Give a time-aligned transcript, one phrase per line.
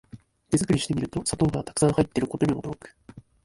[0.49, 2.97] 手作りしてみると砂糖がたくさん入ってることに驚く